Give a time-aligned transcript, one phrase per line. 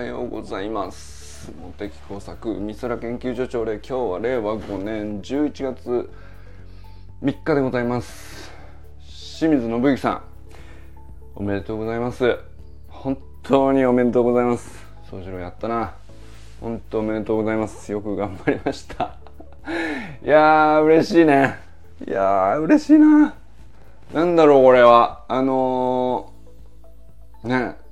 [0.00, 1.52] はようございます。
[1.78, 6.10] 茂木工作美空研究所長で今日は令和5年11月
[7.22, 8.50] 3日でございます。
[9.38, 10.22] 清水信之さん
[11.34, 12.38] おめでとうございます。
[12.88, 14.70] 本当におめでとうございます。
[15.10, 15.92] 宗次郎やったな。
[16.62, 17.92] 本当おめでとうございます。
[17.92, 19.16] よく頑張りました。
[20.24, 21.58] いやー嬉しいね。
[22.08, 23.34] いやー嬉しいな。
[24.14, 25.26] なんだろうこれは。
[25.28, 27.89] あのー、ね。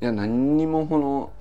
[0.00, 1.32] いや何にもこの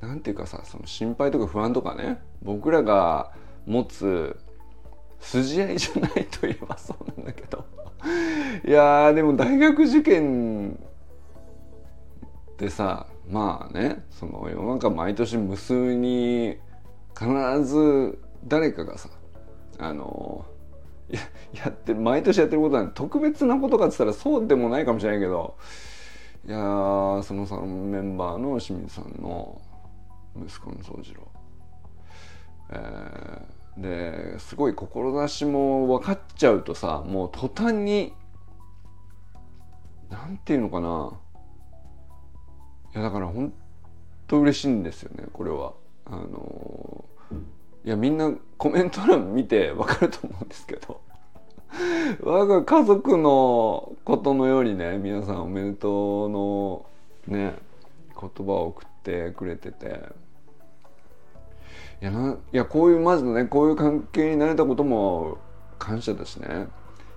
[0.00, 3.32] なんていうかさその心配とか不安とかね僕らが
[3.66, 4.36] 持つ
[5.20, 7.64] 筋合いじゃないといえばそうなんだけど。
[8.66, 10.78] いやでも大学受験
[12.52, 16.56] ってさまあねその世の中毎年無数に
[17.18, 19.08] 必ず誰かがさ
[19.78, 20.44] あの
[21.08, 21.20] や
[21.52, 25.56] やって毎年やってることなん特別なことかっつったらそうでもないかもしれないけど
[26.46, 26.58] いや
[27.24, 29.60] そのサロンメンバーの清水さんの
[30.36, 31.28] 息子の宗次郎、
[32.70, 38.12] えー、ですごい志も分かっちゃうとさもう途端に
[40.08, 41.18] なんていうのかな。
[42.94, 43.52] いやだから本
[44.28, 45.74] 当嬉しいんですよねこれは。
[46.04, 47.04] あの
[47.84, 51.00] いやみんなコメント欄見て分かると思うんですけど。
[52.22, 56.86] 我が家族のことのようにね皆さんおめでとうの
[57.26, 57.54] ね
[58.18, 60.26] 言葉を送ってくれてて。
[62.02, 65.38] いやないやこういうまずねこういう関係になれたことも
[65.78, 66.68] 感謝だしね。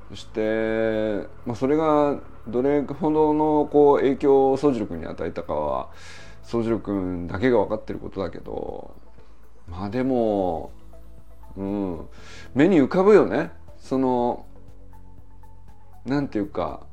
[0.10, 5.90] そして、まあ、それがどれほどのこう影響を宗次郎君に与えたかは
[6.44, 8.96] 宗次郎君だけが分かってることだけど
[9.68, 10.72] まあでも
[11.58, 12.08] うん
[12.56, 13.52] 目に浮かぶよね。
[13.90, 14.46] その
[16.06, 16.86] なんていうか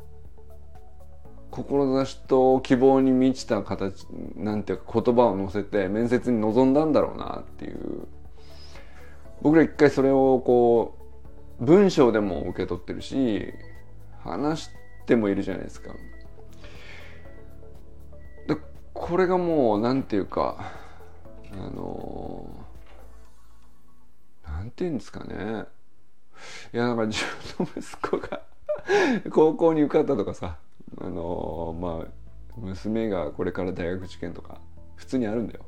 [1.50, 8.08] 志と希望に満ちた形なんていうか言葉を乗せて面接に臨んだんだろうなっていう
[9.42, 10.96] 僕ら一回それをこ
[11.60, 13.52] う文章でも受け取ってるし
[14.24, 14.70] 話し
[15.04, 15.92] てもいるじゃないですか。
[18.48, 18.56] で
[18.94, 20.72] これがもうなんていうか
[21.52, 22.48] あの
[24.48, 25.75] なんていうんですかね
[26.72, 27.24] いやなんか自
[27.56, 28.42] 分の息子が
[29.30, 30.58] 高校に受かったとかさ
[30.98, 32.06] あのまあ
[32.56, 34.60] 娘がこれから大学受験とか
[34.96, 35.60] 普通にあるんだよ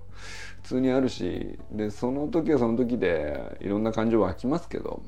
[0.63, 5.03] 普通にあるしでその時はその時でいろんな感情湧きますけど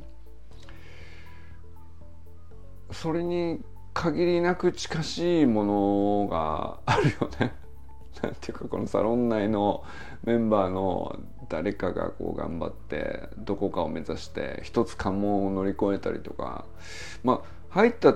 [2.93, 3.61] それに
[3.93, 7.55] 限りなく近しいものがあるよね。
[8.23, 9.85] なんていうかこのサロン内の
[10.25, 11.19] メンバーの
[11.51, 16.65] 誰かがこう頑張ってどこかを目指して一つ関門を乗り越えたりとか
[17.25, 18.15] まあ入った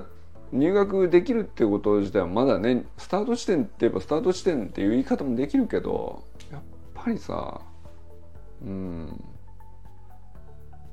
[0.52, 6.62] 入学できるっていうこと自体はまだねスタート地点って言えばスタート地点っていう言い方もできるけどやっ
[6.94, 7.60] ぱりさ
[8.62, 9.24] うん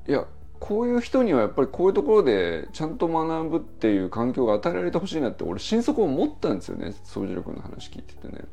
[0.07, 0.25] いや
[0.59, 8.45] こういう人にはやっぱりこういうところでちゃんと学ぶっていう環境が与えられてほしいなって俺心底思ったんですよね総司力の話聞いててね。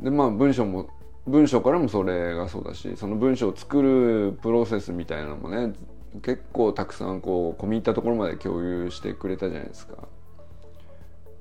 [0.00, 0.88] でまあ文章も
[1.30, 5.72] 文章からもそれがそうだしその文章を作るプロセスみたいなのもね
[6.22, 10.08] 結構たくさんこう込み入ったところまで共有してくれたじゃないですか。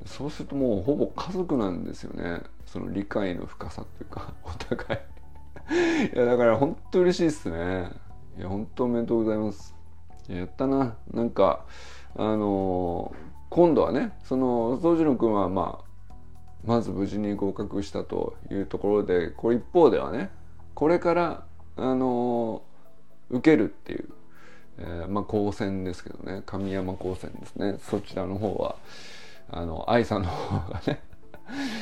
[0.06, 2.42] そうするともうほぼ家族なんですよね。
[2.66, 6.16] その理解の深さっていうか お互い。
[6.16, 7.90] いやだから本当嬉しいっすね。
[8.38, 9.76] いや本当おめでとうございます。
[10.28, 10.98] やったな。
[11.12, 11.66] なんか
[12.16, 13.16] あのー、
[13.50, 15.89] 今度はねその宗次郎君はまあ
[16.66, 20.30] まず無事に合格したというところでこれ一方ではね
[20.76, 21.44] これから
[21.76, 22.62] あの、
[23.30, 24.10] 受けるっていう
[24.80, 27.78] えー、まあ高専ですけどね神山高専ですね。
[27.80, 28.76] そちらの方は
[29.50, 31.02] あの愛さんの方がね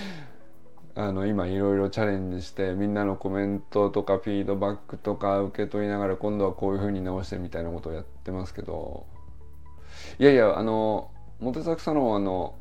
[0.96, 9.06] あの今いろいろチャレンジしてみんなのコメントとかフィードバックとか受け取りながら今度はこういうふうに直してみたいなことをやってますけど。
[10.20, 12.56] いやいやあのモテサクサロンあの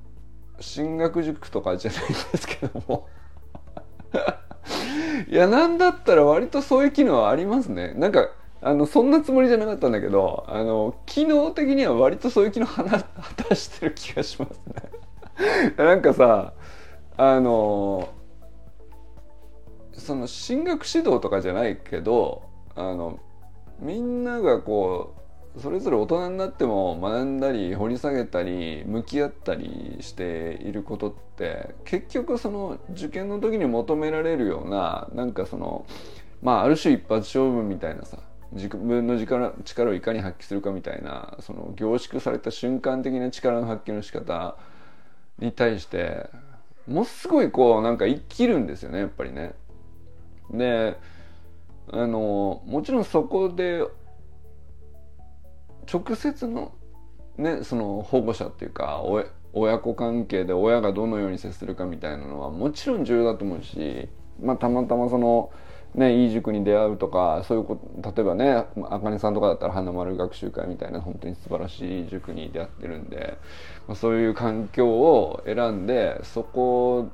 [0.61, 3.09] 進学塾とかじゃないんですけども。
[5.29, 7.95] いやなんだったら割とそういう機能はありますね。
[7.95, 8.29] なんか
[8.61, 15.77] あのそんなつもりじゃなかったんだけどあの機能的には割とそういう機能果たしてる気がしますね。
[15.77, 16.55] なんかさ
[17.17, 18.09] あの
[19.93, 22.43] その進学指導とかじゃないけど
[22.75, 23.19] あの
[23.79, 25.21] みんながこう
[25.59, 35.87] それぞれ大人になっても学んだり掘り下げたり向き合ったりしていることって結局その受験の時に求められるようななんかその
[36.43, 38.19] まあある種一発勝負みたいなさ
[38.53, 44.57] 自分の力力をいかに発揮するかみたいなその凝縮された瞬間的な力の発揮の仕方
[45.39, 46.29] に対して
[46.87, 49.55] ものすごいこうなんか生きるんですよねやっぱりね。
[50.51, 50.97] で
[51.91, 53.85] あのもちろんそこで
[55.93, 56.73] 直接の
[57.39, 59.03] ねその保護者っていうか
[59.53, 64.09] 親子関係で親がどのように接するかみたいなのはもちろん重要だと思うし、
[64.41, 65.51] まあ、たまたまその、
[65.95, 73.39] ね、いい塾に出会うとかそういうこと例えばねあかねさんとかだったら花丸学習会みたいな本当に素晴らしい塾に出会ってるんで、
[73.87, 77.11] まあ、そういう環境を選んでそこ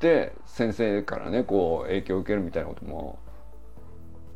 [0.00, 3.18] で先生からねこう影響を受けるみたいなことも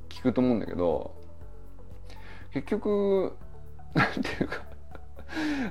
[0.08, 1.14] 聞くと思うんだけど
[2.52, 3.36] 結局
[3.98, 4.62] なんていうか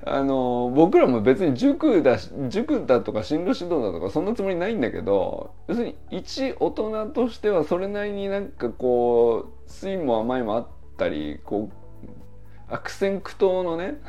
[0.06, 2.18] あの僕らも別に塾だ
[2.50, 14.00] 塾だとか進路指導だとかそんなつもりないんだけど要するに一大人としてはそれなりになんかこう酸いも甘いもあったりこう悪戦苦闘のね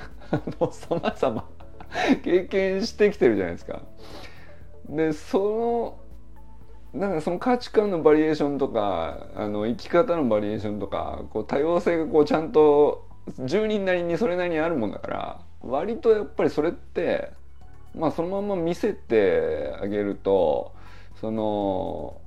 [0.71, 1.49] さまざま
[2.23, 3.83] 経験してきてるじゃないですか。
[4.91, 5.99] でそ
[6.95, 13.08] のなんかその価値観のバリエーションとかあの生き方のバリエーションとかこう多様性がこうちゃんと
[13.39, 17.33] 10人なりにそれなりにあるもんだから割とやっぱりそれって
[17.95, 20.75] まあそのまま見せてあげると
[21.21, 22.21] その、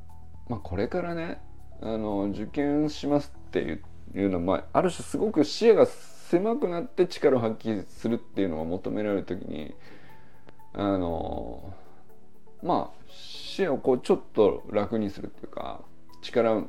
[0.50, 1.42] まあ、これからね
[1.82, 3.80] あの受験しますって
[4.14, 9.74] いうのは、まあ、ある種すごく視野が狭くなって力を発揮するっていうのが求められる時に
[10.74, 11.74] あの
[12.64, 15.82] まあ視野をこうちょっと楽にするっていうか
[16.22, 16.66] 力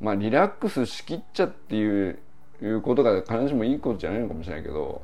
[0.00, 2.18] まあリラックスしきっちゃっていう
[2.62, 5.02] いうことが必ずしもいいことじゃないのかもしれないけど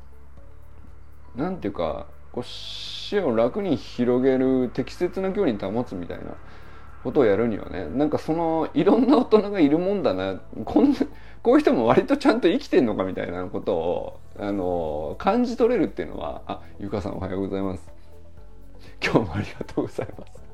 [1.36, 6.34] なんていうかこう視野を楽に広げる適切な距離に保つみたいな
[7.04, 10.40] ことをやるにはねなんかそのいろんな大人がいるもんだな。
[10.64, 10.98] こんな
[11.42, 17.92] こういう人も割とちゃんと生きてんのかみたいなことをあの感じ取れるっていうのはあゆかさんおはようございます。
[19.04, 20.44] 今日もありがとうございます。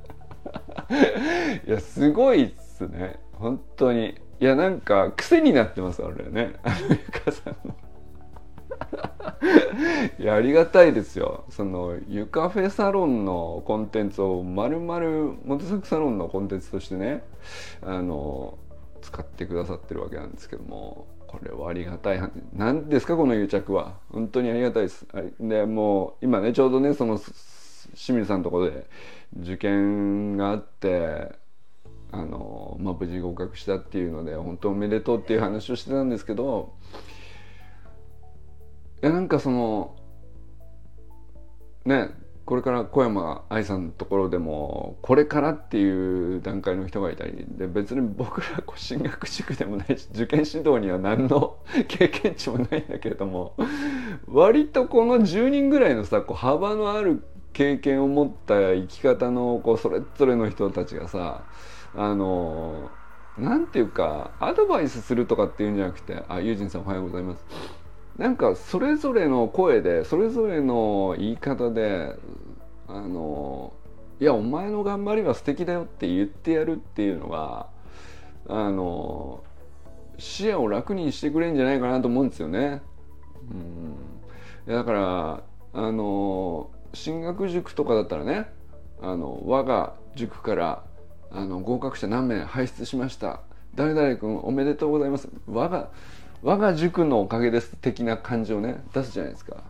[1.67, 3.21] いやすごいっすね。
[3.33, 4.21] 本当に。
[4.41, 6.55] いやなんか癖になってます俺ね。
[6.63, 7.77] あのゆかさんの
[10.19, 11.45] いやありがたいですよ。
[11.51, 17.23] そのゆかフェサロンのコンテンツをまるまるモテサクサロンのコンテンツとしてね
[17.83, 18.59] あの
[19.03, 22.21] 使ってくださってるわけなんですけどもこれはありがたい。
[22.55, 23.99] 何ですかこの癒着は。
[24.11, 25.07] 本当にありがたいです。
[25.39, 28.87] でもう今ねちょうどねその清水さんのところで
[29.39, 31.33] 受験があって
[32.13, 36.75] あの、まあ、無事合格したっていうので本当おめでとうっていう話をしてたんですけど
[39.03, 39.97] いやなんかその
[41.85, 42.11] ね
[42.45, 53.55] これから小山愛さんのところでもこれからっていう段階の人がいたりで別に僕ら進学塾でもないし受験指導には何の経験値もないんだけれども
[54.27, 57.23] 割とこの10人ぐらいのさこう幅のある
[57.53, 61.45] 経験を持った生き方のこうそれぞれの人たちがさ
[61.95, 62.91] あの
[63.39, 67.45] なんていうかアドバイスするとかっていうんじゃなくてあユージンさんおはようございます
[68.19, 72.15] なんかそれぞれの声でそれぞれの言い方で
[72.87, 73.73] あの
[74.21, 77.69] いやお前の頑張りは素敵だよって言ってやるっていうのが
[78.49, 79.43] あの
[80.19, 82.83] 視野を楽にしてくれるんじゃないかなと思うんですよね。
[84.67, 85.43] うん、だから
[85.73, 88.51] あの進学塾とかだったらね
[89.01, 90.85] あの我が塾から
[91.33, 93.41] あの合格者何名輩出しました。
[93.75, 95.29] 誰々君おめでとうございます。
[95.47, 95.91] 我が
[96.43, 99.63] 我が塾のおかげです的な感じをね出すじゃないですか。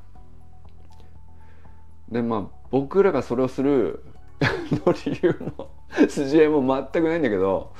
[2.11, 4.03] でまあ僕らがそれをする
[4.87, 5.71] の理由も
[6.09, 7.73] 筋合いも全くないんだけど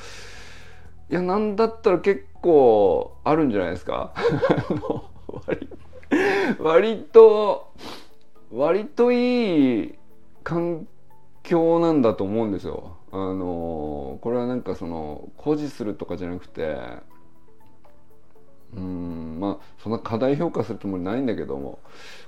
[1.09, 4.13] いやなんだったら結構あるんじゃないですか。
[5.47, 5.69] 割
[6.59, 7.73] 割と
[8.53, 9.95] 割といい
[10.43, 10.87] 環
[11.43, 12.97] 境なんだと思うんですよ。
[13.13, 16.77] あのこれはなんかその誇示するとかじゃなくて
[18.75, 21.81] うんまあそんな過大評価するつもりないんだけども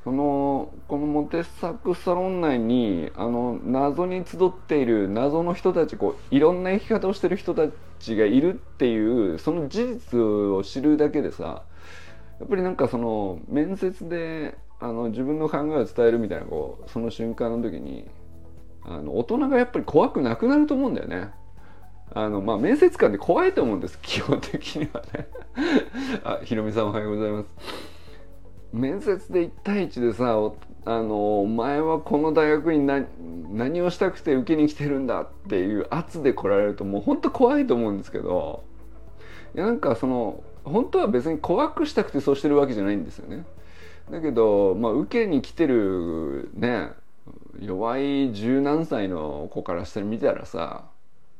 [0.03, 7.69] そのこのモテサクサロン内にあの謎に集っている謎の人たちこういろんな生き方をしてる人た
[8.01, 11.63] ちがいるっていうその事実を知るだけでさ
[12.41, 18.09] やっぱりなんかその面接であの自分の考えを伝えるみたいなこうその瞬間の時に
[18.85, 21.31] あの大人がやっぱり怖くなくなると思うんだよね。
[22.15, 25.29] あのまあ面接官って怖いと思うんです基本的にはね。
[26.25, 27.49] あひろみさんおはようございます。
[28.73, 30.39] 面接で1対1でさ
[30.85, 33.07] あのお前はこの大学に何
[33.51, 38.65] 何をしたくて受けに来てるんだっていう圧で来られるともうほんと怖いと思うんですけど。
[39.55, 43.45] いやなんかその本当は別に怖くしたくてそうしてるわけじゃないんですよね。
[44.11, 46.91] だけど、まあ、受けに来てるね
[47.63, 50.87] 弱い十何歳の子からしてみたらさ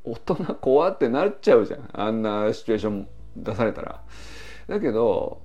[0.05, 4.03] 大人怖ってなっちゃうじゃんあんなシチュエーション出されたら。
[4.69, 5.43] だけど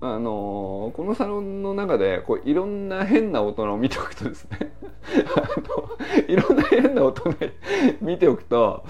[0.00, 4.72] あのこのサロンの中でこういろんな変な大人を見ておくとですね
[5.34, 7.34] あのいろんな変な大人
[8.02, 8.84] 見ておくと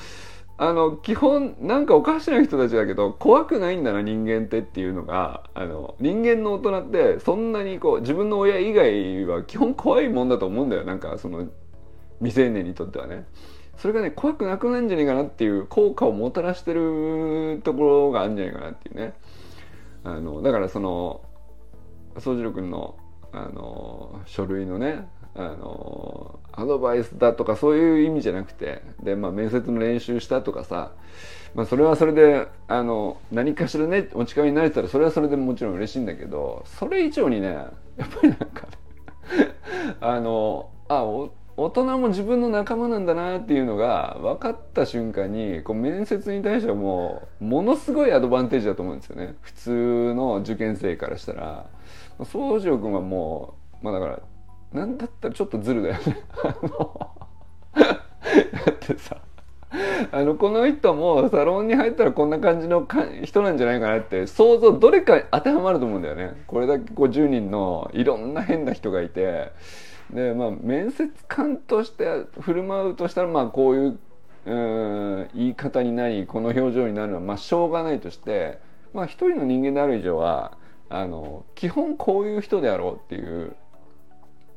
[0.58, 11.46] あの基本なんかおかしな人たちだけど怖くないんだな人間ってっていうのがあの人間の大人ってそんなにこう自分の親以外は基本怖いもんだと思うんだよなんかその
[12.20, 13.26] 未成年にとってはね。
[13.76, 19.14] それがね怖くなくないんじゃないかなっていう効果をもたらしてるところがあるんじゃないかなっていうね。
[20.02, 21.20] あのだからその
[22.18, 22.96] 宗次郎君の
[23.32, 30.92] あの書類のねあのアドバイスだとかそういう意味じゃなくてで、まあ、面接の練習したとかさ、
[31.54, 37.70] まあ、それはそれであの何かしらねお力になれたらそれはそれでもちろん嬉しいんだけどそれ以上にねや
[38.04, 38.66] っぱりなんか
[40.00, 49.36] あのあお大人も自分の仲間なんだなっていうのが分かった瞬間にこう面接に対してはもうものすごいアドバンテージだと思うんですよね。
[49.40, 51.66] 普通の受験生からしたら。
[52.24, 54.20] 宗次郎君はもうまあだから
[54.72, 56.22] なんだったらちょっとズルだよね。
[57.74, 59.16] だってさ
[60.12, 62.86] あのこの人もサロンに入ったらこんな感じの
[63.24, 66.42] 人なんじゃないかなって想像どれか当てはまると思うんだよね。
[66.46, 69.52] これだけこう10人のいろんな変な人がいて。
[70.10, 73.98] でまあ面接官として振る舞うとしたらまあこういう
[74.46, 78.60] うん言い方になりこの表情になるのはまあしょうがないとして
[78.94, 80.56] まあ一人の人間である以上は
[80.88, 83.56] あの基本こういう人であろうっていう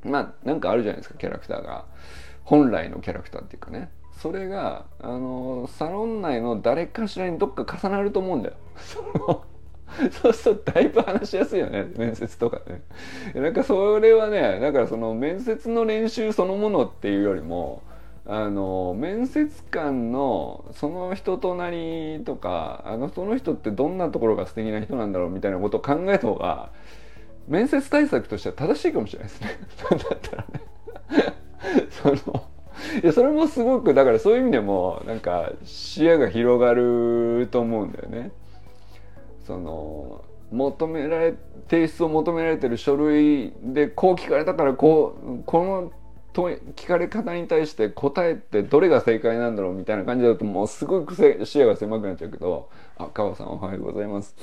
[0.04, 1.86] まあなんかあるじゃないですかキャラクターが
[2.44, 3.90] 本来のキャラクターっていうかね
[4.22, 8.56] それがあのサロン内の誰かしらにどっか重なると思うんだよ。
[10.12, 12.84] そうするとだいぶ話しやすいよね面接とかね。
[13.34, 17.82] なんかそれはねだからその面接の練習そのものっていうよりも
[18.26, 26.70] あの面接官のその人となりとかあのその人ってどんなところが素敵な人なんだろうみたいなことを考えた方が
[27.48, 29.60] 面接対策としては正しいかもしれないですね。
[29.90, 30.62] だったらね
[31.90, 32.44] その
[33.04, 38.32] いやそれもすごくだからそういう意味でもなんか視野が広がると思うんだよね。
[39.46, 41.36] その求められ
[41.70, 45.92] 提出を求められてる書類でこう聞かれたからこうこの
[46.34, 51.16] 問聞かれ方に対して答えってどれが正解なんだろうみたいな感じだともうすごく
[51.46, 54.36] 視野が狭くなっちゃうけど「あ川さんおはようございます」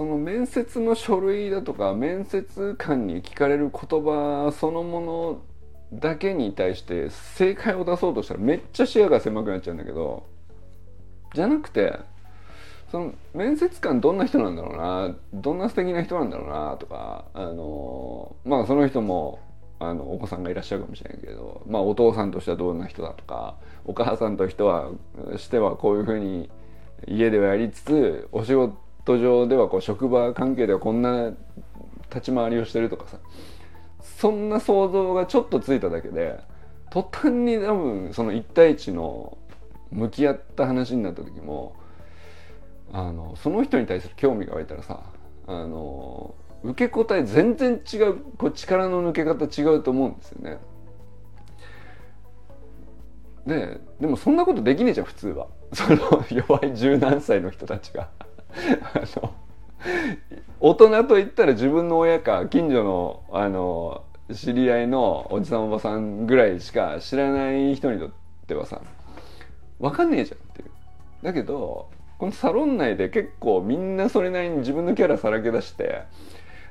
[0.00, 5.42] その面接の書類だとか面接官に聞かれる言葉そのもの
[5.92, 10.24] だけに対して正解を出そうとしたらめっちゃ視野が狭くなっちゃうんだけど
[11.34, 11.98] じゃなくて
[12.90, 19.38] その面接官どんな人なんだろうなどんな素敵な人なんだろうなとかあのまあその人も
[19.80, 24.92] あのお子さんがいらっしゃるかもしれないけど、まあ、お父さんとしてはどんな人だとかお母さんとしては
[25.36, 26.48] してはこういうふうに
[27.06, 31.30] 家ではやりつつお仕事ト上ではこう職場関係ではこんな
[32.10, 33.18] 立ち回りをしてるとかさ
[34.02, 36.38] そんな想像がちょっとついただけで
[36.90, 39.38] 途端に多分その1対1の
[39.90, 41.74] 向き合った話になった時も
[42.92, 45.02] あのその人に対する興味が湧いたらさ
[45.46, 50.58] あの受け答え全然違うこう力の抜け方違うと思うんですよね。
[53.46, 58.10] ででもそんなことできねえじゃん普通はその弱い十何歳の人たちが
[58.94, 59.34] あの
[60.60, 68.10] 大人といったら自分の親か近所のあの知り合いのおじさんおばさんぐらいしか知らない人にとっ
[68.46, 68.80] てはさ
[69.80, 70.70] 分かんねえじゃんっていう。
[71.22, 76.02] だけどこのサロン内で結構みんなそれなりに自分のキャラさらけ出して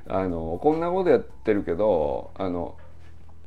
[0.06, 2.76] あのこんなことやってるけどあの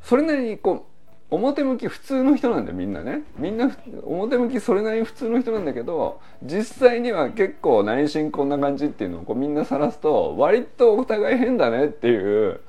[0.02, 0.93] それなりにこう
[1.34, 12.62] 表向き普通の人なんだよみんなねみんな表向きそれなりに普通の人なんだけど実際には結構内心こんな感じっていうのをこうみんなさらすと割とお互い変だねっていう、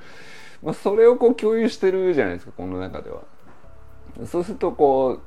[0.62, 3.22] まあ、それをこう共有してるじゃないですかこの中では。
[4.26, 5.20] そうするとこ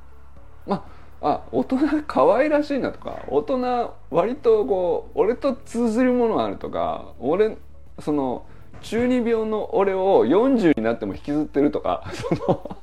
[0.65, 0.85] うま
[1.21, 1.77] あ大人
[2.07, 7.57] 可愛らしいなとか大人割とこう俺と通ずるものあるとか俺
[7.99, 8.45] その
[8.81, 12.77] 中二病の俺を40になっても引きずってるとかその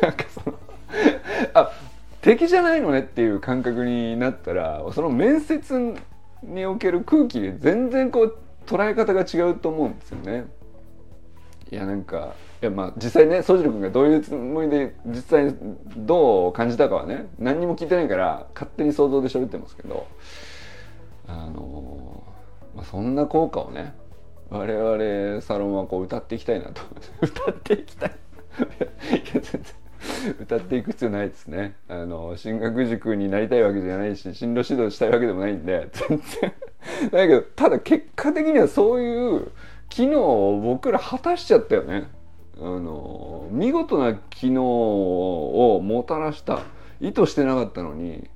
[0.00, 0.58] なんかその
[1.54, 1.72] あ
[2.20, 5.94] 敵じゃないのねっていう感覚になったらその面接
[6.42, 10.46] における空気で全然こう捉え方が違うと思うんですよね。
[11.70, 15.56] いやなんかいやまあ実際ね宗次郎君がどういうつもりで実際
[15.96, 20.06] どう感じたかはね何にも聞いてないから勝手に想像で喋ってますけど
[21.26, 22.22] あの、
[22.76, 23.94] まあ、そんな効果をね
[24.50, 26.82] 我々サロンはこう歌っていきたいなと
[27.22, 28.12] 歌っていきたい
[30.40, 31.76] 歌っていく必要ないですね。
[31.88, 36.52] あの進学塾になりたいわけじゃないし進路指導したいわけでもないんで全然。
[37.10, 39.52] だけどただ結果的にはそういう
[39.88, 42.08] 機能を僕ら果たしちゃったよね。
[42.58, 46.62] あの見事な機能をもたらした
[47.00, 48.28] 意図してなかったのに、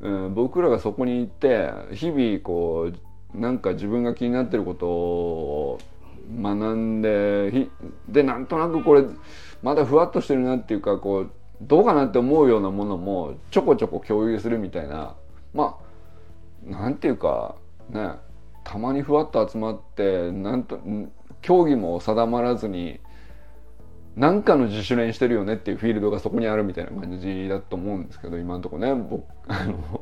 [0.00, 2.90] うん、僕らがそこに行って日々こ
[3.34, 5.78] うなんか自分が気になってることを
[6.40, 7.68] 学んで
[8.08, 9.04] でなんとなくこれ
[9.62, 15.16] まだふわっとしてるなっていうかこうどうかなって思うようなものもちょこちょこ共有するみたいな
[15.52, 15.78] ま
[16.66, 17.56] あなんていうか
[17.90, 18.12] ね
[18.64, 20.78] たまにふわっと集まってなんと
[21.42, 23.00] 競技も定まらずに
[24.16, 30.00] 何かの自主練してるよねっていうフィールドがそこにあるみたいな感じだと思うんですけど今のとこね僕あの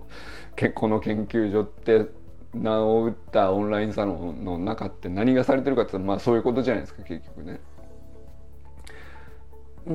[0.75, 2.06] この研究所って
[2.54, 7.60] 名を打ったオンラインサロンの中って何がされてるかってまあそういうことじゃないですか結局ね。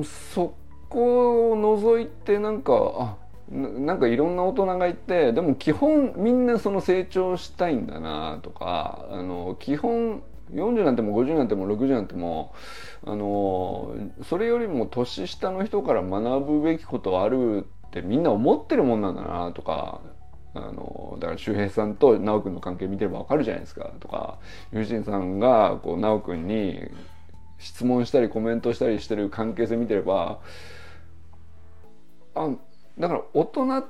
[0.04, 0.54] そ
[0.88, 3.16] こを除いてなんかあ
[3.50, 10.22] なんかいろんな大人がいてでも基本みんなその成長したいんだなとかあの基本
[10.52, 12.54] 40なんても50なんても60なんても
[13.04, 13.94] あの
[14.28, 20.00] それよりも年下の人から学ぶべきことはあるってみんな思ってるもんなんだなとか
[20.54, 24.38] あのだから周平さんと修くんの関係見てればわかるじゃないですかとか
[24.72, 26.80] 友人さんがこう修くんに
[27.62, 30.40] 質問したりコメントしたりしてる関係性見てれば
[32.34, 32.50] あ
[32.98, 33.84] だから大人っ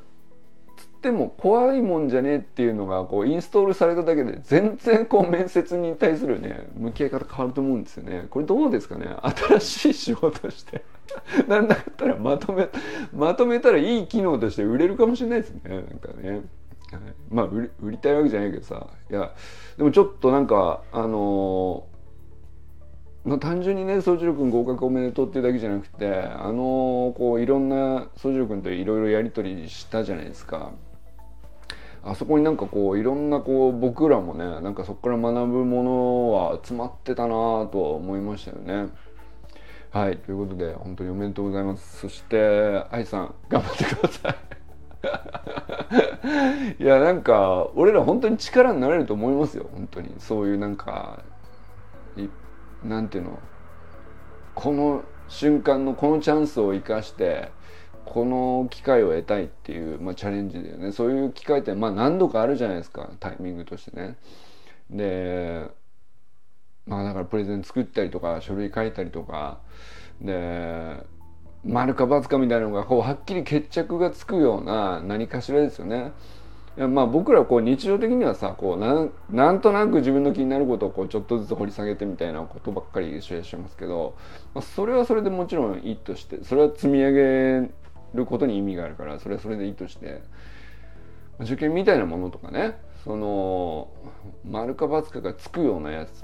[0.77, 8.27] つっても怖いもんじゃねえっていうのがこうインストールされただけで全然こう面接に対するね向き合い方変わると思うんですよね。
[8.31, 9.07] これどうですかね？
[9.59, 10.85] 新しい仕事して
[11.49, 12.69] なんだったらまとめ
[13.13, 16.31] まとめたらいい機能として売れるかもしれないですねなんかね。
[16.31, 17.01] はい、
[17.31, 19.33] まあ売りたいわけじゃないけどさいや
[19.79, 21.85] でもちょっとなんかあの
[23.25, 30.73] まあ、単純にね宗次郎君合格おめでとうっていうだけじゃなくてあのこういろんな宗次郎君といろいろやり取りしたじゃないですか。
[32.05, 38.89] あそこになんかこういろんなこう僕らもねなんかそこから学ぶものは詰まってたなとは思いましたよね。
[39.91, 42.01] はいということで本当におめでとうございます。
[42.01, 44.37] そして愛さん頑張ってください。
[46.83, 51.21] いやなんか俺ら本当に力になれると思いますよ本当にそういうなんか
[52.85, 53.39] なんていうの？
[54.55, 57.51] この瞬間のこのチャンスを生かして
[58.05, 64.19] この機会を得たいっていう、まあ、チャレンジだよねそういう機会ってまあ何度かあるじゃないですかタイミングとしてね。
[64.91, 65.67] で
[66.87, 69.61] まあだからプレゼン作ったりとか書類書いたりとか
[70.21, 70.97] で
[71.65, 76.13] 丸か×かみたいなのがこうはっきり決着がつくような何かしらですよね。
[76.77, 84.17] まあ僕らこう日常的にはさこうなんなんとなく自分の気になることをこうちょっとずつ掘り下げてみたいなことばっかりシェアしますけど、
[84.55, 87.71] まあ、それはそれでもちろんいいとしてそれは積み上げ
[88.15, 90.23] ることに意味があるからそれはそれでいいとして
[91.41, 93.89] 受験みたいなものとかねその
[94.49, 96.23] 丸か×かがつくようなやつ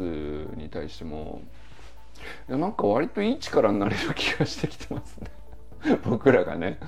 [0.57, 1.43] に対しても
[2.49, 5.38] いやなんか割といい力になれる気がしてきてますね。
[6.09, 6.79] 僕らがね。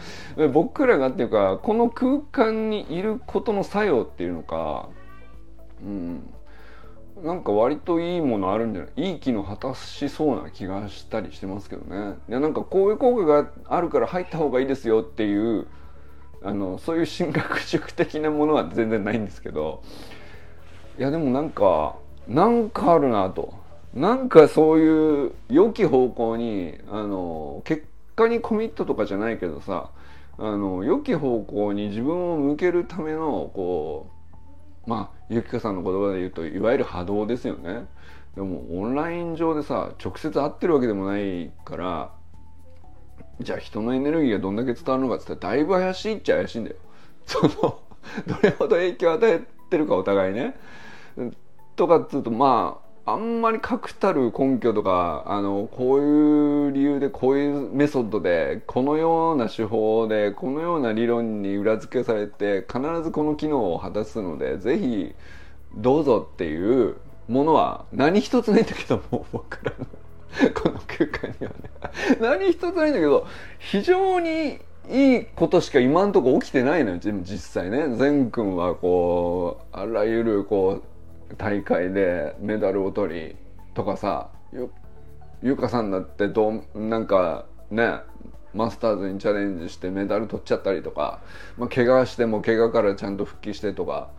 [0.53, 4.89] 僕らがっていうかこの空間にいることの作用っていうのか
[5.83, 6.33] うん。
[7.23, 9.13] なんか割といいものあるんじゃない？
[9.13, 12.15] いい機能果たしそうな気がしたりしてますけどね。
[12.29, 15.67] いやなんかこういう効果があるから入った方がいいですよっていう
[16.43, 19.83] あのそういう進学塾的なものは全然ないんですけど。
[20.99, 23.55] いやでもなんかなんかあるなと。
[23.93, 27.85] なんかそういう良き方向にあの結
[28.21, 29.91] 果にコミットとかじゃないけどさ
[30.39, 34.11] あの良き方向に自分を向けるためのこ
[34.87, 37.87] うまあゆきかさんの言葉で言うといわゆる波動ですよね。
[38.35, 42.13] でもオンライン上でさ直接会ってるわけでもないから
[43.41, 46.77] じゃあ人のエネルギーがどんだけ伝わるのかっつったらだいぶ怪しいっちゃ怪しいんだよ。
[47.27, 47.81] そのど
[48.43, 50.57] れほど影響を与えてるかお互いね。
[51.77, 65.15] とかっつうとまああんまり確たる根拠とかあのこういう理由でこういうメソッドでこのような手法でこのような理論に裏付けされて必ずこの機能を果たすので是非
[65.75, 66.97] どうぞっていう
[67.29, 69.87] ものは何一つないんだけども僕らの
[70.55, 71.71] この空間にはね。
[72.21, 73.27] 何一つないんだけど
[73.59, 74.59] 非常に
[74.89, 77.97] いいことしか今んとこ起きてないのよ実際ね。
[77.97, 80.90] 善くんはこうあらゆるこう
[81.37, 83.37] 大会でメダルを取り
[83.75, 84.31] とかさ
[85.43, 88.01] ゆかさんだってどうなんかね
[88.53, 91.21] マスターズにチャレンジしてメダル取っちゃったりとか、
[91.57, 94.11] まあ、怪我しても怪我からちゃんと復帰してとか。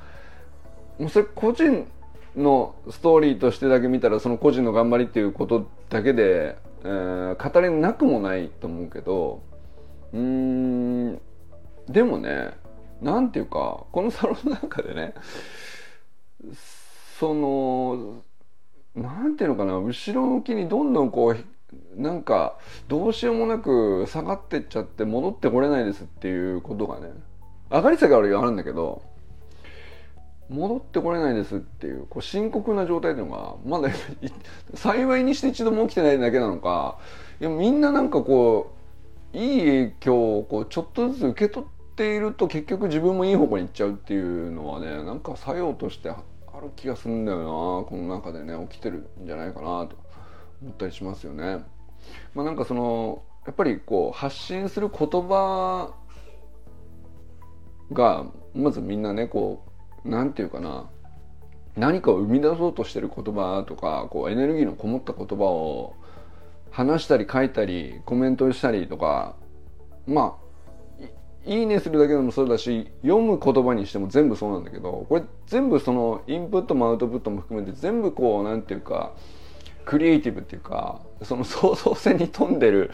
[1.01, 1.87] もうそれ個人
[2.35, 9.41] のストーリーとしてだけ見たらその個人の頑張りっていうことだけで、えー、語れなくもないと思うけど
[10.13, 11.21] うーん
[11.89, 12.51] でもね
[13.01, 15.15] なんていうかこのサロンの中でね
[17.21, 18.23] その
[18.95, 22.57] なんていうのかな後ろ向きにどんどんこうなんか
[22.87, 27.11] どうしようもなく下がってっちゃって戻ってこれないですっていうことがね
[27.69, 29.03] 上がり下がりはあるんだけど
[30.49, 33.93] 戻ってこれないですっていうこう深刻な状態っていうのがまだ
[34.73, 36.97] 幸いにして一度も起きてないだけなのか
[37.39, 38.71] いやみんななんかこ
[39.31, 46.09] ういい影響をこうちょっとずつ受け取っていると結局自分もいい方向に行っちゃうっていうのはねなんか作用として
[46.61, 47.45] る気がするんだよな。
[47.45, 49.97] この中でね起きてるんじゃないかなと。
[50.61, 51.63] 思ったりしますよね。
[52.33, 55.93] まあ、なんかそのやっぱりこう発信する言葉
[57.91, 59.65] がまずみんなねこ
[60.05, 60.89] う何て言うかな。
[61.77, 65.95] 何かを生み出そうとしてる言葉とかこうエネルギーのこもった言葉を
[66.69, 69.35] 話したり書いたりコメントしたりとか
[70.05, 70.50] まあ
[71.45, 79.13] いいねするだけでもそうだし読む言葉にしても全部そうなんだけどこれ全部そのインプットもアウトプットも含めて全部こう何て言うか
[79.85, 82.91] クリエイティブっていうかその創造性に富んでる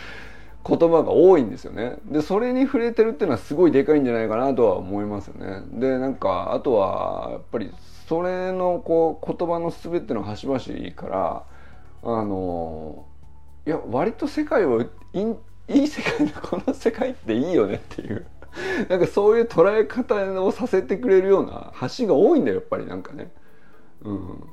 [0.66, 1.98] 言葉が多いんですよね。
[2.06, 5.62] でそれに触れてるっていうのはすごいでかいんじゃないかなとは思いますよね。
[5.72, 7.72] でなんかあとはやっぱり
[8.08, 10.60] それのこう言葉の全ての端々
[10.94, 11.44] から
[12.04, 13.06] あの
[13.66, 14.88] いや割と世界をい
[15.70, 18.26] いい世界のこの世界っていいよねっていう
[18.89, 23.32] なんかそういう捉え方をさせてくれるような橋が多いんだよやっぱりなんかね。
[24.04, 24.43] うん。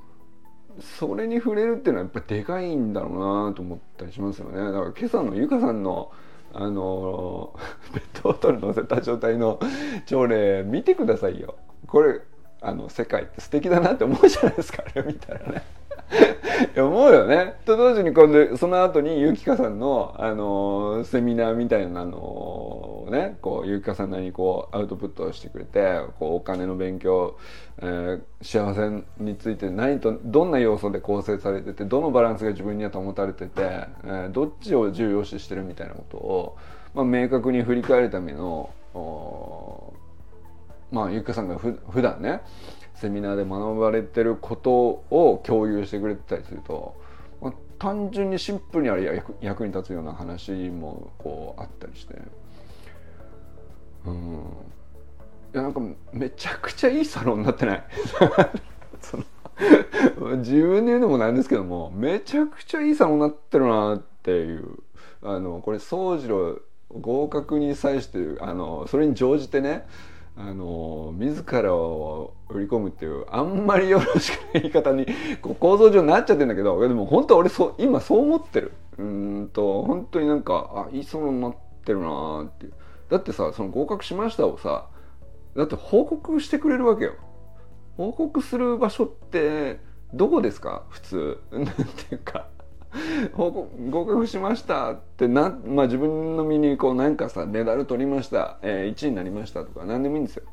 [0.80, 4.56] それに触れるっていうのはやっぱでかいんだろうなと思ったりしますよね。
[4.56, 6.10] だから今朝のゆかさんの
[6.52, 7.54] あの
[7.92, 9.58] ペットボトル乗せた状態の
[10.06, 11.56] 朝礼見てくださいよ。
[11.86, 12.20] これ
[12.60, 15.62] あの世界って素敵だなって思うじゃないですかあれ見たらね。
[16.74, 17.54] いや思うよね。
[17.64, 27.38] と同時に今度その後にゆきかさんの、あのセミナーみたいなのをねこうゆきかさんなりにこうアウトプットしてくれてこうお金の勉強、
[27.78, 33.50] えー、幸せについて何とどんな要素で構成されててどのバランスが自分には保たれてて、
[34.04, 36.56] えー、どっちを重要視してるみたいなことを、
[36.94, 38.70] まあ、明確に振り返るための
[40.92, 42.40] まあゆきかさんがふ普段ね
[42.94, 44.70] セミナーで学ばれてること
[45.10, 46.94] を共有してくれてたりすると、
[47.40, 52.14] まあ、単純にシンプルにあれ役に立つような話もこうあったりして。
[54.06, 54.42] うん。
[55.54, 55.80] いやなんか
[56.12, 57.84] めちゃくちゃいいサロンになってない？
[60.38, 64.78] 自分で言うのもなんですけどもめちゃくちゃいいサロンになってるなっていう。
[65.26, 66.58] あのこれ宗次郎
[66.92, 69.86] 合格に際してあのそれに乗じてね
[70.36, 75.06] あの自らを売り込むっていうあんまりよろしくない言い方に
[75.40, 78.72] こう構造上なっちゃってんだけどでも本当俺そ今そう思ってる。
[78.98, 82.72] うんと本当になんかあいいそのになってるなーっていう。
[83.10, 84.88] だってさその合格しましたをさ
[85.56, 87.14] だって報告してくれるわけよ。
[87.96, 89.78] 報告する場所って
[90.12, 90.84] どこですか？
[90.88, 91.40] 普通。
[91.52, 91.72] なんて
[92.14, 92.48] いうか。
[93.32, 100.44] 報告合格しましたってな、まあ、自分の身にこうなんかさメダル取りました、えー、1位になりましたとか何でもいいんですよ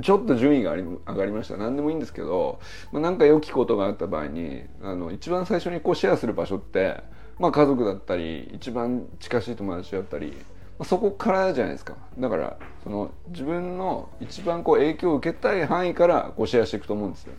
[0.00, 2.58] ちょっと順位が上がりました何でもいいんですけど、
[2.90, 7.02] まあ、なんか良きことがあった場合にあの一番最初にこうシェアする場所って、
[7.38, 10.32] まあ、家族だったり一番近しい友達だったり、
[10.78, 17.32] まあ、そこからじゃないですかだからその自分の一番こう影響を受けたい範囲からこうシェアしていくと思うんですよ。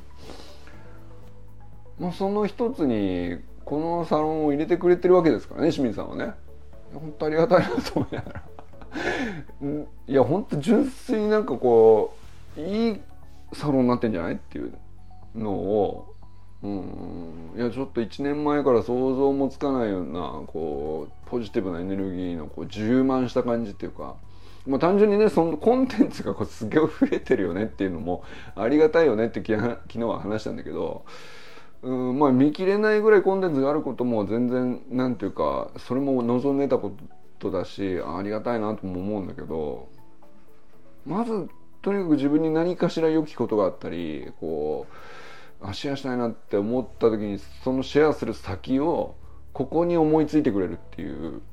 [1.99, 6.33] まあ、その一つにこのサロンを入れてくれてるわけですからね清水さんはね。
[6.93, 8.43] 本当ありがたいなと思いながら。
[10.07, 12.15] いや本当純粋になんかこ
[12.57, 13.01] ういい
[13.53, 14.73] サロンになってんじゃないっていう
[15.35, 16.11] のを。
[16.63, 24.15] うんいやちょっと1年前から想像もつかないようなこうポジティブなエネルギーのこう充満した感じっていうか。
[24.65, 28.23] まあ、単純にねそのコンテンツがこうすげえ増えてるよねっていうのも
[28.55, 31.05] ありがたいよねって昨日は話したんだけど。
[31.85, 36.91] うんまあ見切れないぐらいコンテンツがあることも全然なんていうかそれも望んでたこ
[37.37, 39.87] とだしありがたいなとも思うんだけど
[41.05, 41.47] まず
[41.83, 44.87] とにかく自分に何かしら良きことがあったりこ
[45.61, 49.13] うあシェアしたいなって思った時にそのシェアする先を
[49.53, 51.43] ここに思いついてくれるっていう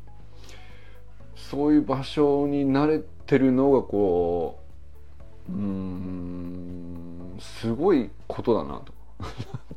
[1.37, 4.61] そういう場所に慣れてるのがこ
[5.51, 9.02] ううんすごいことだなと。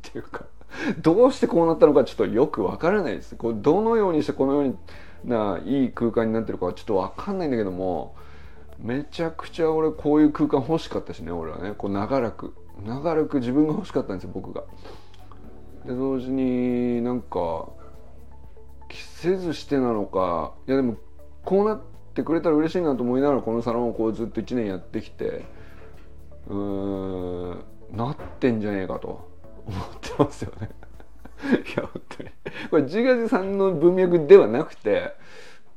[0.02, 0.44] ていうか
[1.00, 3.34] どうしてこうなったのかちょっとよくわからないです。
[3.36, 8.14] こうどのようにしてこのようないい空間になってるかはちょっとわかんないんだけども
[8.78, 11.74] めちゃくちゃ俺こういう空間欲しかったしね俺はね。
[11.76, 12.54] こう長らく。
[12.84, 14.62] 長らく自分が欲しかったんですよ僕が。
[15.86, 17.68] で同時になんか
[18.88, 20.52] 着せずしてなのか。
[20.68, 20.96] いやでも
[21.44, 21.80] こうなっ
[22.14, 25.44] てくれたら嬉しいなと思いながらこのサロンをこうずっと1年やってきて
[26.48, 29.35] うーんなってんじゃねえかと。
[29.66, 30.70] 思ってますよね。
[31.44, 32.30] いや本当に。
[32.70, 35.14] これ自画自賛の文脈ではなくて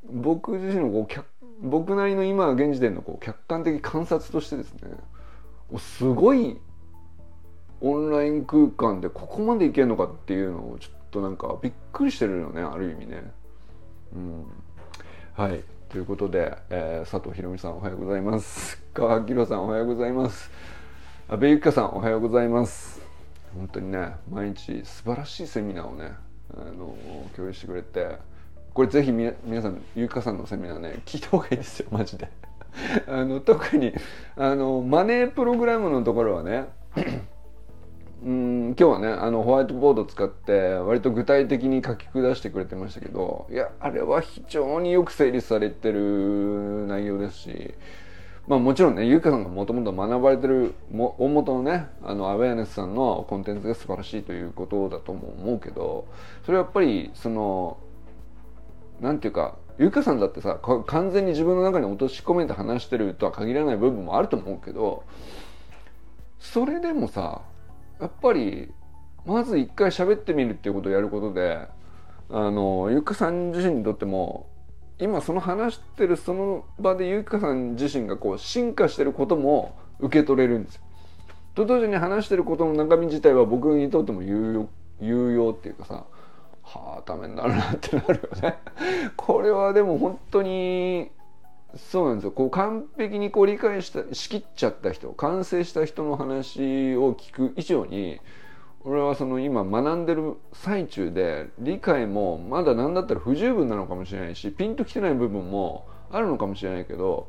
[0.03, 1.25] 僕自身のこう客
[1.61, 4.91] 僕なりの今現時点のこう客観的観察としてですね
[5.77, 6.57] すごい
[7.81, 13.31] オンライン空間でここまでいけるのかっていうのをちょっとなんかびっくりしてるよねある意味ね。
[14.13, 14.45] うん、
[15.33, 15.63] はい。
[15.89, 18.81] ということで、えー、佐藤ひろみさんおはようございます。
[18.93, 20.51] 川明さんおはようございます。
[21.27, 23.08] 阿部ゆかさんおはようございます。
[23.55, 26.11] 本当にね毎日素晴らしいセミナーをね
[26.53, 26.95] あの
[27.35, 28.17] 共有してくれて
[28.73, 32.29] これぜひ皆さんゆかさんのセミナーね聞いた方がいいですよ マジで。
[33.07, 33.93] あの特に
[34.37, 36.67] あのマネープログラムのところはね
[38.23, 47.73] うん今日はねあのホワイトボード使って割と具体的に書き下してくれてましたけどいやあれは非常によく整理されてる内容ですし
[48.49, 56.07] まあもちろんねゆうかさんがもともと学ばれてるも大元のねあのアウェアネスさんのコンテンツが素晴らしいということだとも思うけど
[56.45, 57.77] それはやっぱりその
[58.99, 65.03] なんていうかゆうかさんだってさ完全に自分の中に落とし込めて話してるとは限らない部分もあると思うけど
[66.39, 67.43] それでもさ
[68.01, 68.71] やっぱり
[69.27, 71.67] まず一回喋ってみるっていうことをやることで
[72.31, 74.47] あのゆかさん自身にとっても
[74.99, 80.81] 今その話してるその場でゆかさん自身がこう進化してることも受け取れるんですよ。
[81.55, 84.69] と同時に話してることの中身自体は僕にとっても有用
[85.01, 86.05] 有用っていうかさ
[86.61, 88.57] はあためになるなってなるよね。
[89.15, 91.11] これはでも本当に
[91.75, 98.19] そうなんですよこう完璧にこう理解したしきっちゃった人完成した人の話を聞く以上に
[98.89, 107.27] 俺はその今学んでる最中で理解もまだ何だったら不十分なのかもしれないしピンときてない部分もあるのかもしれないけど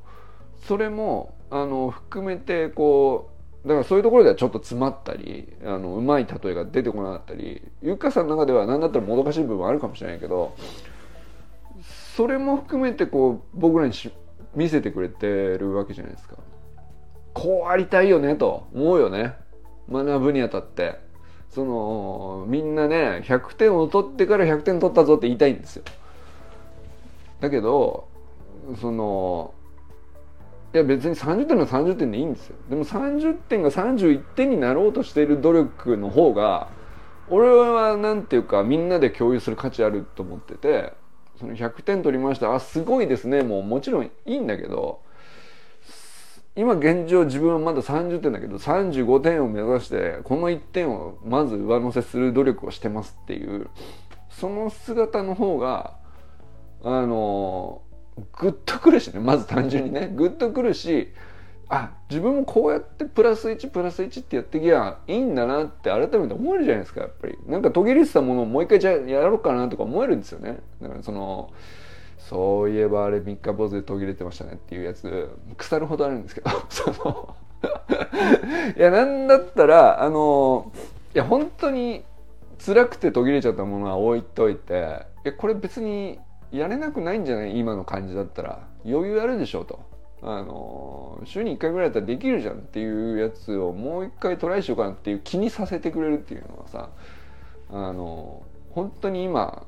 [0.66, 3.28] それもあの含めてこ
[3.62, 10.56] うだからそういうところではちょっと詰まったりあのうまい例えが出てこなかったりゆかさんの中では何だったらもどかしい部分あるかもしれないけど
[12.16, 13.92] それも含めてこう僕らに
[14.54, 16.36] 見せてくれてるわけじゃないですか。
[17.34, 19.34] こうありたいよねと思うよね。
[19.90, 21.09] 学ぶにあたって。
[21.50, 25.84] その、みんなね、100点を取ってから100点取ったぞって言いたいんですよ。
[27.40, 28.06] だけど、
[28.80, 29.54] その、
[30.72, 32.56] いや別に30点の30点でいいんですよ。
[32.68, 36.68] でも30点が31点になろうとしている努力の方が、
[37.28, 40.92] 俺はなんていうかみんなで共有する価値あると思ってて、
[41.40, 45.00] その100点取りましたあすごいですねもうもちろんいいんだけど
[46.60, 53.68] 今現状自分はまだ30点だけど35点を目指してこの1点をまず上乗せする努力をしてますっていう
[54.28, 55.94] その姿の方が
[56.84, 57.80] あの
[58.38, 59.20] グッとくるしね。
[59.20, 60.12] まず単純にね。
[60.14, 61.08] グッとくるし
[61.70, 67.38] あ自分もこうやってプラス1プラス1ってやってきゃいいんだなって改めて思えるじゃないですかやっぱり。
[67.46, 70.58] なんか途切れてたものをもう一回じゃやろうかなとか思えるんですよね。
[70.82, 71.54] だからその
[72.30, 77.34] そういえばあれ三日坊主で途切れてましたねっていうやつ腐るほどあるんですけど その
[78.78, 80.70] いやなんだったらあの
[81.12, 82.04] いや本当に
[82.64, 86.20] 辛くて途切れちゃったものは置いといていやこれ別に
[86.52, 87.58] やれなくないんじゃない？
[87.58, 88.60] 今の感じだったら。
[88.84, 89.80] 余裕あるでしょうと。
[90.22, 96.90] あの週に1回ぐらいだったらできるじゃんっていうやつをもう一回トライしようかなっていう気にさせてくれるっていうのはさ
[97.70, 99.64] あの本当に今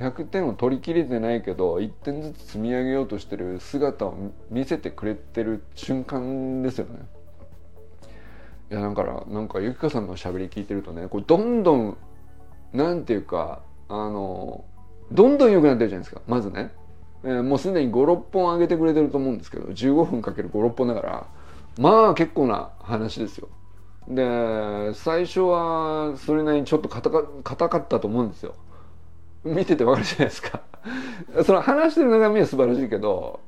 [0.00, 7.00] 100点を取りきれてないけど1点ずつ積み上げようとしてる姿を見せてくれてる瞬間ですよね。
[8.70, 11.96] いやだからなんかゆきかさんのしゃべり聞いてるとねこれどんどん
[12.72, 14.64] なんていうかあの
[15.12, 16.72] どんどん良くなってるじゃないですかまずね。
[17.22, 21.26] えー、もうすでに56本上げてくれてると思うんですけど15分かける56本だから
[21.78, 23.48] まあ結構な話ですよ。
[24.08, 27.10] で最初はそれなりにちょっと硬
[27.68, 28.54] かったと思うんですよ。
[29.44, 30.60] 見ててわかるじゃないですか。
[31.44, 33.40] その話してる中身は素晴らしいけど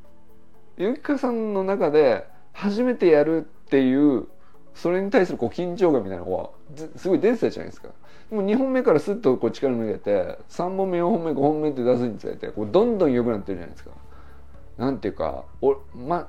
[0.77, 4.27] ゆきかさんの中で初めてやるっていう
[4.75, 7.89] それに対するこう緊張感みたいなのがすごい出てたじゃないですか。
[8.31, 13.91] もう2本目からスッとこう力抜けて3本目4本目5本目って出すにつれてこうどんどん良くなってるじゃないですか。
[14.79, 16.29] なんていうかおま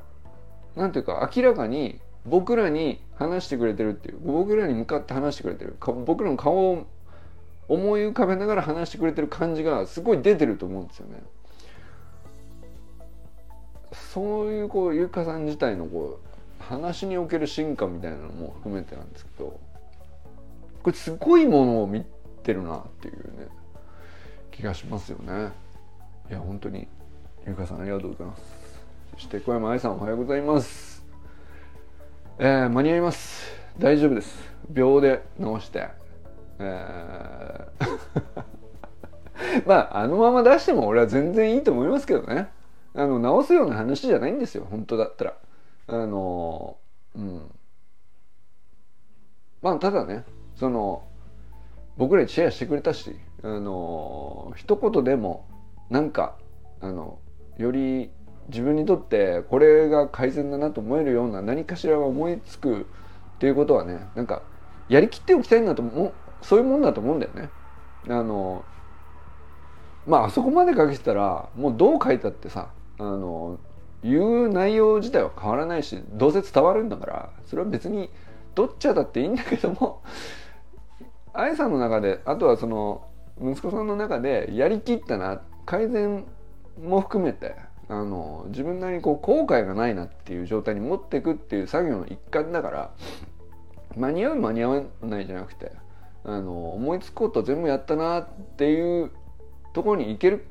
[0.76, 6.86] なんていうか明らかに僕らに話してくれてるっていう僕らに向かって話してくれてる僕らの顔を
[7.68, 11.22] 思い浮かべながら話してくれてる感じがすごい出てると思うんですよね。
[13.94, 19.60] そういうこうゆかさん自体のこう話における進化みたいなのも含めてなんですけど
[20.82, 22.06] これすごいものを見
[22.44, 23.48] てるなっていうね
[24.52, 25.52] 気がしますよね。
[26.30, 26.88] いや本当に
[27.48, 28.44] ゆかさんありがとうございます。
[29.16, 31.04] そして小山愛さんおはようございます。
[32.40, 33.52] えー、間に合います。
[33.78, 34.38] 大丈夫です。
[34.70, 36.03] 秒で直して。
[36.64, 38.44] えー。
[39.68, 42.50] まああのまま出しても俺は全然いいと思いますけどね。
[42.96, 44.66] あの直すような話じゃないんですよ。
[44.70, 45.34] 本当だったら。
[45.88, 46.78] あの
[47.16, 47.52] うん。
[49.62, 51.04] まあただねその
[51.98, 55.48] 僕らにシェアしてくれたしあの一言でも
[55.90, 56.36] なんか
[56.82, 57.20] あの
[57.58, 58.12] より
[58.50, 62.84] 自分にとってこれが改善だなと思えるような何かしらが思いつくっ
[63.40, 64.42] ていうことはねなんか
[64.90, 66.14] やりきっておきたいなとも
[66.44, 67.50] そういうもんだと思うんだよね。
[68.10, 68.64] あの
[70.06, 73.60] まああそこまで書けてたらもうどう書いたってさあの
[74.04, 78.10] 言う内容自体は変わらないしどうせ伝わるんだからそれは別に
[78.54, 80.04] どっちゃだっていいんだけども
[81.34, 83.08] 愛さんの中であとはその
[83.42, 86.26] 息子さんの中でやりきったな改善
[86.82, 87.56] も含めて
[87.90, 92.92] あの自分なりにこう後悔がないなっていう状態に持っていくっていう作業の一環だから
[93.96, 95.72] 間に合う間に合わないじゃなくて
[96.26, 99.12] あの思いつくこと全部やったなっていう
[99.74, 100.46] ところに行ける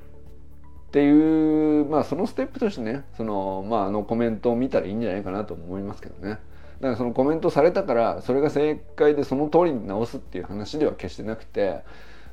[0.89, 6.39] っていうまあそのステップとしてねそのまああのコメントを見たらいいんじゃないかなと思いますけどね。
[6.81, 11.85] だからそのコメントされたからそれが正解でその通りに直すっていう話では決してなくて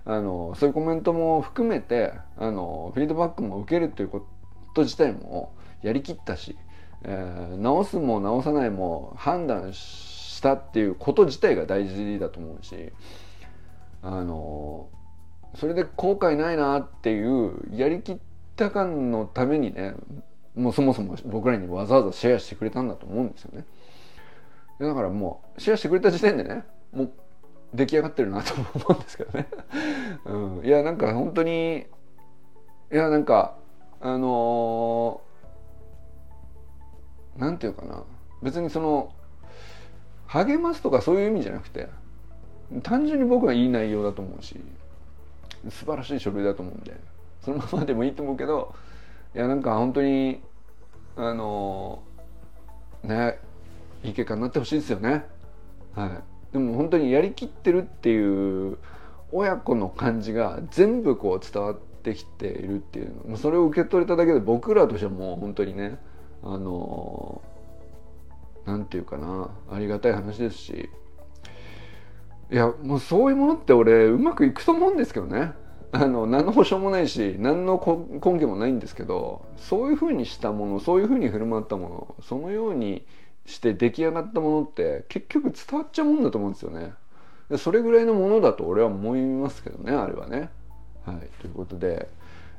[0.06, 4.25] あのそういうコメントも含めてあのフィードバックも受けるというこ
[4.73, 6.58] と自体もやりきったし、
[7.04, 12.91] えー、直すも直さないも判断したっていうこと自体が大事だと思うし
[14.01, 14.89] あの
[15.55, 18.17] それで後悔ないなっていうやりきっ
[18.55, 19.95] た感のためにね
[20.55, 23.65] もうそもそも僕らにわざわざシェアしてくれたんだと思うんですよね。
[24.79, 27.12] だからもうシェアしてくれた時点でねもう
[27.73, 29.47] 出来上がってるなと思うんですけどね、
[30.25, 31.85] うん、いやなんか本当に
[32.91, 33.57] いやなんか
[34.01, 38.03] あのー、なんていうかな。
[38.41, 39.13] 別にその
[40.27, 41.89] 励ますとかそういう意味じゃなくて
[42.84, 44.60] 単純に僕はいい内容だと思うし
[45.69, 46.95] 素晴らしい書類だと思うんで
[47.41, 48.73] そのままでもいいと思うけど
[49.36, 50.41] いやなんか本当に
[51.15, 52.01] あの
[53.03, 53.39] ね
[54.03, 55.25] いい結果になってほしいですよね。
[55.93, 56.53] はい。
[56.53, 58.77] でも本当にやりきってるっていう
[59.32, 65.99] 親子の感じが全部こう伝わってきているっていうそれを受け取れただけで僕らとしてはもう本当にね
[66.41, 67.41] あの
[68.65, 70.89] 何て言うかなありがたい話ですし
[72.51, 75.53] いやもうそういうものって俺うまくいくと思うんですけどね
[75.91, 77.81] あの何の保証もないし何の
[78.23, 83.05] 根拠もないんですけどそういうふうにしたものそういうふうに振る舞ったものそのように
[83.45, 86.93] して出来上がったものって結局伝わっちゃうもんだと思うんですよね。
[87.57, 90.49] それぐらいのものだと俺は思いますけどねあれはね。
[91.03, 92.07] はい、ということで、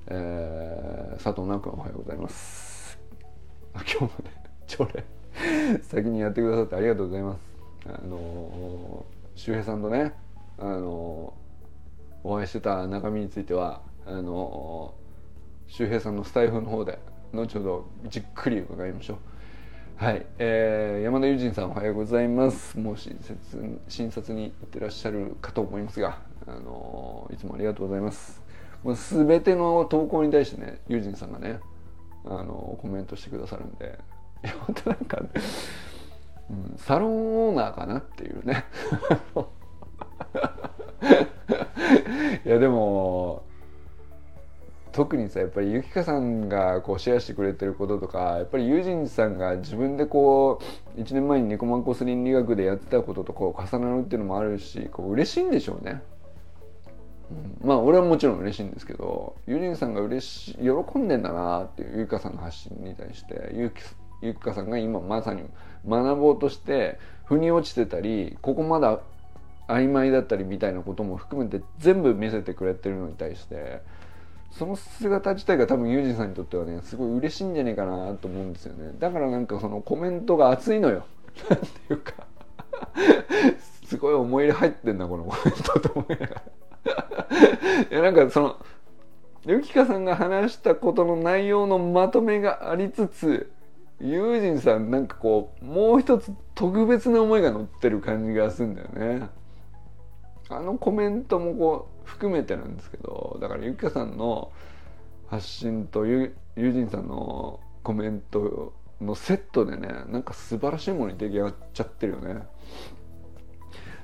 [0.09, 2.99] えー、佐藤直君おはようございます。
[3.75, 4.35] 今日もね
[4.67, 5.05] 朝礼
[5.83, 7.41] 先にやってくださってありがとうございます。
[7.87, 10.13] あのー周平さんとね
[10.59, 11.33] あの
[12.23, 14.95] お会いしてた中身についてはあの
[15.67, 16.99] 周平さんのスタイフの方で
[17.33, 19.17] 後ほどじっくり伺いましょう。
[19.97, 22.79] はい、えー、山田友人さんおはようございます。
[22.79, 28.43] もう診察診察に行ってらっしゃるかと思いますがあのいつもありがとうございます。
[28.83, 31.61] もう全ての投稿に対してね友人さんがね
[32.27, 33.99] あのコメントしてくださるんで
[34.45, 35.23] いや本当なんか
[36.77, 38.65] サロンオーナーかなっていうね
[42.45, 43.43] いやでも
[44.93, 50.61] 特にさやっぱりゆきかさんがこうシェアしてくれてることとかやっぱりユージンさんが自分でこ
[50.97, 56.03] う1年前にニコマンコスリン理学でやってたこととこう重なるっていうのもあるしこう嬉しいんでしょうね。
[57.63, 63.81] うん、まあ俺はもちろん嬉しいんですけどユージンさんが嬉し喜んでんだなっていうゆきかさんの発信に対してゆき
[64.23, 65.43] ゆきかさんが今まさに
[65.89, 69.01] 学ぼうとして腑に落ちてたりここまだ
[69.69, 73.83] 曖昧だったりみたいなことも含めて全部見せてくれてるのに対して
[74.51, 78.93] その姿自体が多分ユージさんにとってはねすごい嬉しいんじゃないかなと思うんですよね。
[78.99, 81.05] だからなんかそのコメントが熱いのよ。
[81.49, 82.15] なんていうか。
[83.85, 86.43] すごい思い入れ入ってんなこのコメントと思いながら。
[87.91, 88.57] いやなんかその
[89.47, 93.51] ゆきかさんが話したことの内容のまとめがありつつ
[94.01, 99.29] ユージンさんなんかこうもう一つ特別な思いが乗ってる感じがするんだよね。
[100.49, 104.51] あのコメントもこう含めてなんですけどだからゆきかさんの
[105.29, 112.43] 発信とユージンさんのコメントのセットでねなんか素晴らしいものに出来上がっちゃってるよね。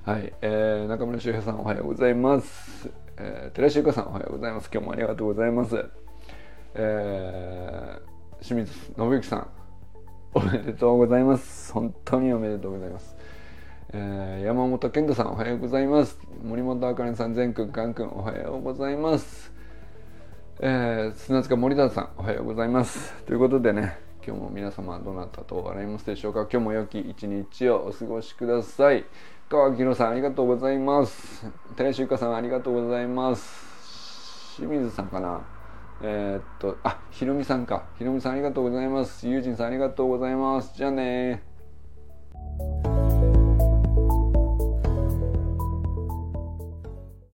[0.05, 4.71] はい、えー、中村修平さんおはようございます、えー、寺石由香さんおはようございます。
[4.73, 5.85] 今日もありがとうございます。
[6.75, 9.66] えー、清水信之さん。
[10.37, 11.73] おめでとうございます。
[11.73, 13.17] 本当におめでとうございます。
[13.95, 16.21] えー、山本健太さんおはようございます。
[16.45, 19.51] 森本あかねさん善くんかんくんおはようございます。
[20.61, 23.15] えー、砂塚森田さんおはようございます。
[23.25, 26.41] ということでね今日も皆様どなたと笑いますでしょうか。
[26.41, 29.07] 今日も良き一日をお過ごしください。
[29.49, 31.51] 川木さんありがとうございます。
[31.77, 34.55] 寺石ゆかさんありがとうございます。
[34.59, 35.56] 清水さんかな。
[36.03, 37.85] えー、っと、あ、ひろみさんか。
[37.99, 39.27] ひろみさんありがとうございます。
[39.29, 40.77] ゆうじんさんありがとうございます。
[40.77, 41.43] じゃあね